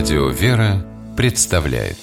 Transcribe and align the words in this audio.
Радио 0.00 0.28
«Вера» 0.30 0.82
представляет 1.14 1.98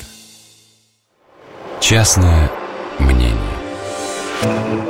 Частное 1.81 2.51
мнение 2.99 3.35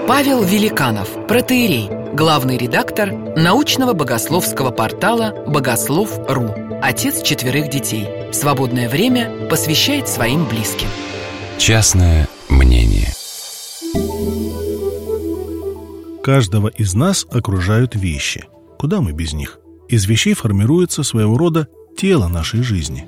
Павел 0.06 0.44
Великанов, 0.44 1.08
протеерей, 1.26 1.90
главный 2.14 2.58
редактор 2.58 3.14
научного 3.14 3.94
богословского 3.94 4.72
портала 4.72 5.34
«Богослов.ру», 5.48 6.54
отец 6.84 7.22
четверых 7.22 7.70
детей. 7.70 8.10
Свободное 8.34 8.90
время 8.90 9.48
посвящает 9.48 10.10
своим 10.10 10.46
близким. 10.46 10.90
Частное 11.58 12.28
мнение 12.50 13.08
Каждого 16.22 16.68
из 16.68 16.94
нас 16.94 17.26
окружают 17.32 17.96
вещи. 17.96 18.44
Куда 18.78 19.00
мы 19.00 19.14
без 19.14 19.32
них? 19.32 19.60
Из 19.88 20.06
вещей 20.06 20.34
формируется 20.34 21.04
своего 21.04 21.38
рода 21.38 21.70
тело 21.98 22.28
нашей 22.28 22.62
жизни. 22.62 23.06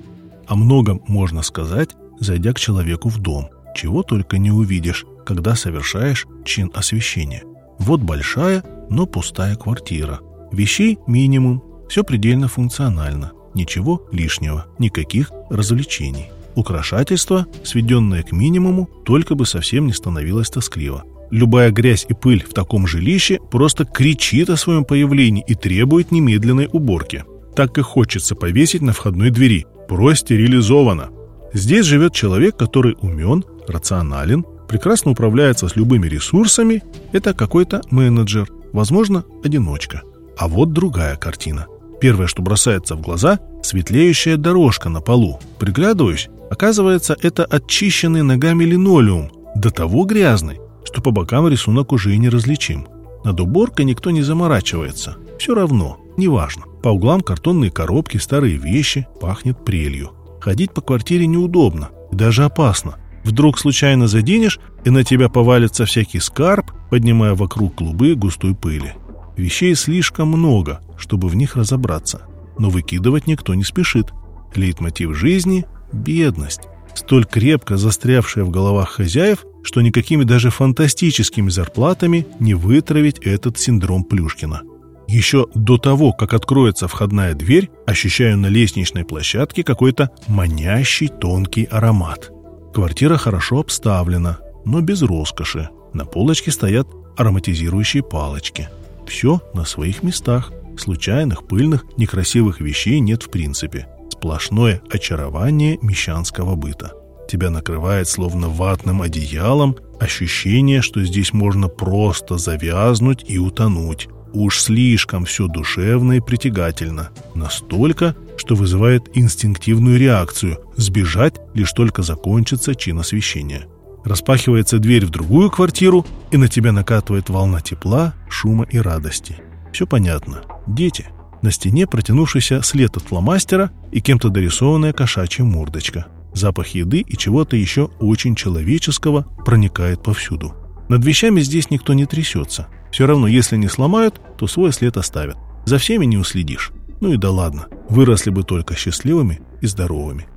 О 0.48 0.56
многом 0.56 1.02
можно 1.08 1.44
сказать, 1.44 1.92
зайдя 2.20 2.54
к 2.54 2.60
человеку 2.60 3.08
в 3.08 3.20
дом. 3.20 3.50
Чего 3.76 4.02
только 4.02 4.40
не 4.40 4.52
увидишь, 4.52 5.06
когда 5.26 5.56
совершаешь 5.56 6.26
чин 6.44 6.72
освящения. 6.74 7.44
Вот 7.78 8.02
большая, 8.02 8.64
но 8.90 9.06
пустая 9.06 9.56
квартира. 9.56 10.20
Вещей 10.52 10.98
минимум, 11.06 11.64
все 11.88 12.04
предельно 12.04 12.48
функционально. 12.48 13.32
Ничего 13.54 14.08
лишнего, 14.12 14.66
никаких 14.80 15.32
развлечений. 15.52 16.32
Украшательство, 16.56 17.46
сведенное 17.64 18.24
к 18.24 18.32
минимуму, 18.32 18.90
только 19.06 19.36
бы 19.36 19.46
совсем 19.46 19.86
не 19.86 19.94
становилось 19.94 20.50
тоскливо. 20.50 21.04
Любая 21.30 21.70
грязь 21.70 22.08
и 22.10 22.16
пыль 22.16 22.44
в 22.44 22.54
таком 22.54 22.88
жилище 22.88 23.40
просто 23.52 23.86
кричит 23.86 24.50
о 24.50 24.58
своем 24.58 24.84
появлении 24.84 25.46
и 25.48 25.54
требует 25.54 26.12
немедленной 26.12 26.68
уборки. 26.72 27.24
Так 27.60 27.78
и 27.78 27.82
хочется 27.82 28.36
повесить 28.36 28.82
на 28.82 28.94
входной 28.94 29.32
двери. 29.32 29.66
Простерилизовано. 29.90 31.10
Здесь 31.52 31.86
живет 31.86 32.14
человек, 32.14 32.56
который 32.56 32.96
умен, 33.02 33.44
рационален, 33.68 34.46
прекрасно 34.70 35.12
управляется 35.12 35.68
с 35.68 35.76
любыми 35.76 36.08
ресурсами. 36.08 36.82
Это 37.12 37.34
какой-то 37.34 37.82
менеджер, 37.92 38.48
возможно, 38.72 39.26
одиночка. 39.44 40.04
А 40.38 40.48
вот 40.48 40.72
другая 40.72 41.18
картина. 41.18 41.68
Первое, 42.00 42.28
что 42.28 42.42
бросается 42.42 42.96
в 42.96 43.02
глаза– 43.02 43.40
светлеющая 43.62 44.38
дорожка 44.38 44.88
на 44.88 45.02
полу. 45.02 45.42
Приглядываюсь, 45.60 46.30
оказывается, 46.50 47.18
это 47.22 47.44
очищенный 47.44 48.24
ногами 48.24 48.64
линолеум, 48.64 49.32
до 49.54 49.70
того 49.70 50.06
грязный, 50.06 50.62
что 50.86 51.02
по 51.02 51.12
бокам 51.12 51.46
рисунок 51.50 51.92
уже 51.92 52.16
и 52.16 52.18
не 52.18 52.30
различим. 52.30 52.88
Над 53.26 53.42
уборкой 53.42 53.84
никто 53.84 54.12
не 54.12 54.22
заморачивается. 54.22 55.18
Все 55.38 55.54
равно, 55.54 55.98
неважно. 56.20 56.64
По 56.84 56.90
углам 56.90 57.22
картонные 57.22 57.72
коробки, 57.72 58.18
старые 58.18 58.58
вещи, 58.58 59.08
пахнет 59.20 59.66
прелью. 59.66 60.12
Ходить 60.40 60.74
по 60.74 60.82
квартире 60.82 61.26
неудобно 61.26 61.90
и 62.12 62.16
даже 62.16 62.46
опасно. 62.46 62.98
Вдруг 63.24 63.60
случайно 63.60 64.08
заденешь, 64.08 64.60
и 64.86 64.90
на 64.90 65.04
тебя 65.04 65.30
повалится 65.30 65.86
всякий 65.86 66.20
скарб, 66.20 66.72
поднимая 66.90 67.34
вокруг 67.34 67.76
клубы 67.76 68.16
густой 68.16 68.56
пыли. 68.56 68.94
Вещей 69.36 69.76
слишком 69.76 70.30
много, 70.30 70.82
чтобы 70.98 71.28
в 71.28 71.36
них 71.36 71.56
разобраться. 71.56 72.22
Но 72.58 72.70
выкидывать 72.70 73.28
никто 73.28 73.56
не 73.56 73.64
спешит. 73.64 74.14
Лейтмотив 74.56 75.16
жизни– 75.16 75.66
бедность 75.94 76.62
столь 77.00 77.26
крепко 77.26 77.78
застрявшая 77.78 78.44
в 78.44 78.52
головах 78.52 78.90
хозяев, 78.90 79.46
что 79.64 79.82
никакими 79.82 80.24
даже 80.24 80.50
фантастическими 80.50 81.50
зарплатами 81.50 82.28
не 82.40 82.54
вытравить 82.54 83.20
этот 83.20 83.58
синдром 83.58 84.04
Плюшкина. 84.04 84.62
Еще 85.10 85.48
до 85.56 85.80
того, 85.80 86.14
как 86.14 86.36
откроется 86.36 86.88
входная 86.88 87.34
дверь, 87.34 87.72
ощущаю 87.88 88.38
на 88.38 88.46
лестничной 88.46 89.04
площадке 89.04 89.64
какой-то 89.64 90.12
манящий 90.28 91.08
тонкий 91.08 91.64
аромат. 91.64 92.32
Квартира 92.76 93.18
хорошо 93.18 93.60
обставлена, 93.60 94.38
но 94.66 94.82
без 94.82 95.02
роскоши. 95.02 95.70
На 95.94 96.06
полочке 96.06 96.52
стоят 96.52 96.88
ароматизирующие 97.18 98.04
палочки. 98.04 98.70
Все 99.08 99.42
на 99.56 99.66
своих 99.66 100.04
местах. 100.04 100.52
Случайных, 100.78 101.48
пыльных, 101.48 101.86
некрасивых 101.98 102.62
вещей 102.62 103.00
нет 103.00 103.24
в 103.24 103.32
принципе 103.32 103.88
сплошное 104.12 104.80
очарование 104.92 105.80
мещанского 105.82 106.54
быта. 106.54 106.94
Тебя 107.28 107.50
накрывает 107.50 108.08
словно 108.08 108.48
ватным 108.48 109.02
одеялом 109.02 109.76
ощущение, 110.00 110.84
что 110.84 111.04
здесь 111.04 111.34
можно 111.34 111.68
просто 111.68 112.38
завязнуть 112.38 113.26
и 113.28 113.40
утонуть. 113.40 114.08
Уж 114.34 114.60
слишком 114.60 115.26
все 115.26 115.48
душевно 115.48 116.14
и 116.14 116.20
притягательно. 116.20 117.10
Настолько, 117.36 118.16
что 118.38 118.56
вызывает 118.56 119.10
инстинктивную 119.16 120.00
реакцию– 120.00 120.60
сбежать, 120.76 121.36
лишь 121.54 121.72
только 121.72 122.04
закончится 122.04 122.76
чин 122.76 123.00
освещения. 123.00 123.66
Распахивается 124.06 124.80
дверь 124.80 125.06
в 125.06 125.10
другую 125.10 125.50
квартиру, 125.50 126.06
и 126.32 126.38
на 126.38 126.48
тебя 126.48 126.72
накатывает 126.72 127.30
волна 127.30 127.62
тепла, 127.62 128.14
шума 128.30 128.66
и 128.70 128.78
радости. 128.78 129.38
Все 129.74 129.86
понятно. 129.86 130.42
Дети– 130.68 131.08
на 131.42 131.52
стене 131.52 131.88
протянувшийся 131.88 132.62
след 132.62 132.96
от 132.98 133.04
фломастера 133.04 133.72
и 133.92 134.02
кем-то 134.02 134.30
дорисованная 134.30 134.94
кошачья 134.94 135.44
мордочка. 135.44 136.08
Запах 136.34 136.68
еды 136.70 137.00
и 137.00 137.18
чего-то 137.18 137.56
еще 137.56 137.90
очень 138.00 138.36
человеческого 138.36 139.24
проникает 139.46 140.04
повсюду. 140.04 140.54
Над 140.90 141.06
вещами 141.06 141.40
здесь 141.42 141.70
никто 141.70 141.94
не 141.94 142.06
трясется. 142.06 142.68
Все 142.92 143.06
равно, 143.06 143.28
если 143.28 143.56
не 143.58 143.68
сломают, 143.68 144.20
то 144.38 144.48
свой 144.48 144.74
след 144.74 144.98
оставят. 144.98 145.38
За 145.66 145.78
всеми 145.78 146.06
не 146.06 146.18
уследишь. 146.18 146.72
Ну 147.00 147.14
и 147.14 147.18
да 147.18 147.30
ладно, 147.30 147.68
выросли 147.90 148.32
бы 148.32 148.44
только 148.44 148.76
счастливыми 148.76 149.40
и 149.62 149.68
здоровыми. 149.68 150.28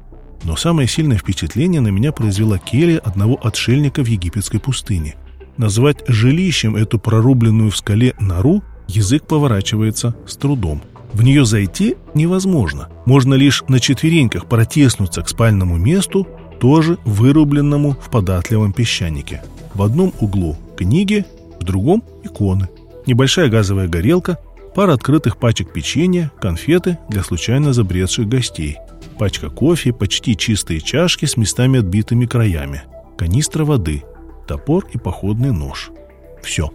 Но 0.45 0.55
самое 0.57 0.87
сильное 0.87 1.17
впечатление 1.17 1.81
на 1.81 1.89
меня 1.89 2.13
произвела 2.13 2.59
келья 2.59 2.99
одного 2.99 3.41
отшельника 3.43 4.05
в 4.05 4.07
египетской 4.07 4.59
пустыне. 4.59 5.15
Назвать 5.57 6.03
жилищем 6.07 6.77
эту 6.77 6.99
прорубленную 6.99 7.71
в 7.71 7.77
скале 7.77 8.15
нору 8.21 8.63
язык 8.89 9.27
поворачивается 9.27 10.15
с 10.27 10.37
трудом. 10.37 10.83
В 11.15 11.23
нее 11.23 11.45
зайти 11.45 11.97
невозможно. 12.15 12.89
Можно 13.07 13.35
лишь 13.35 13.63
на 13.69 13.81
четвереньках 13.81 14.47
протеснуться 14.47 15.23
к 15.23 15.29
спальному 15.29 15.77
месту, 15.79 16.27
тоже 16.61 16.99
вырубленному 17.05 17.93
в 17.93 18.11
податливом 18.11 18.73
песчанике. 18.73 19.43
В 19.75 19.83
одном 19.83 20.13
углу 20.21 20.57
книги, 20.77 21.25
в 21.61 21.65
другом 21.65 22.03
иконы. 22.23 22.69
Небольшая 23.07 23.49
газовая 23.49 23.89
горелка, 23.89 24.39
пара 24.75 24.95
открытых 24.95 25.37
пачек 25.37 25.73
печенья, 25.73 26.31
конфеты 26.41 26.99
для 27.09 27.23
случайно 27.23 27.73
забредших 27.73 28.29
гостей, 28.29 28.79
пачка 29.19 29.49
кофе, 29.49 29.93
почти 29.93 30.37
чистые 30.37 30.81
чашки 30.81 31.27
с 31.27 31.37
местами 31.37 31.81
отбитыми 31.81 32.27
краями, 32.27 32.83
канистра 33.17 33.65
воды, 33.65 34.05
топор 34.47 34.87
и 34.93 34.99
походный 34.99 35.53
нож. 35.53 35.91
Все. 36.43 36.71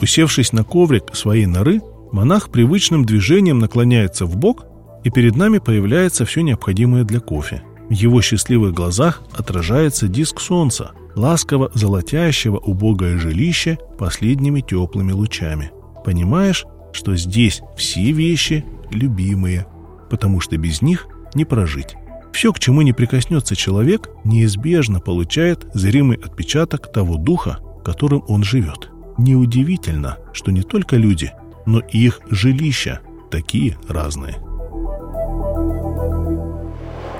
Усевшись 0.00 0.52
на 0.52 0.64
коврик 0.64 1.14
своей 1.14 1.46
норы, 1.46 1.80
Монах 2.12 2.50
привычным 2.50 3.04
движением 3.04 3.60
наклоняется 3.60 4.26
в 4.26 4.36
бок, 4.36 4.66
и 5.04 5.10
перед 5.10 5.36
нами 5.36 5.58
появляется 5.58 6.24
все 6.24 6.42
необходимое 6.42 7.04
для 7.04 7.20
кофе. 7.20 7.62
В 7.88 7.92
его 7.92 8.20
счастливых 8.20 8.74
глазах 8.74 9.22
отражается 9.32 10.08
диск 10.08 10.40
солнца, 10.40 10.92
ласково 11.16 11.70
золотящего 11.74 12.58
убогое 12.58 13.18
жилище 13.18 13.78
последними 13.98 14.60
теплыми 14.60 15.12
лучами. 15.12 15.70
Понимаешь, 16.04 16.64
что 16.92 17.16
здесь 17.16 17.62
все 17.76 18.12
вещи 18.12 18.64
любимые, 18.90 19.66
потому 20.08 20.40
что 20.40 20.56
без 20.56 20.82
них 20.82 21.06
не 21.34 21.44
прожить. 21.44 21.96
Все, 22.32 22.52
к 22.52 22.58
чему 22.58 22.82
не 22.82 22.92
прикоснется 22.92 23.56
человек, 23.56 24.08
неизбежно 24.24 25.00
получает 25.00 25.66
зримый 25.74 26.16
отпечаток 26.16 26.92
того 26.92 27.16
духа, 27.16 27.58
которым 27.84 28.24
он 28.28 28.44
живет. 28.44 28.90
Неудивительно, 29.18 30.18
что 30.32 30.50
не 30.50 30.62
только 30.62 30.96
люди, 30.96 31.32
но 31.66 31.80
их 31.80 32.20
жилища 32.30 33.00
такие 33.30 33.76
разные. 33.88 34.36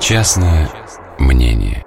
Частное 0.01 0.71
мнение. 1.19 1.85